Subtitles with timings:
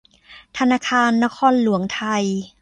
[0.57, 2.23] ธนาคารนครหลวงไทย